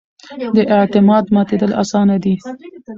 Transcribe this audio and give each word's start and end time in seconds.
د 0.55 0.57
اعتماد 0.75 1.25
ماتېدل 1.35 1.71
اسانه 1.81 2.15
دي 2.23 2.35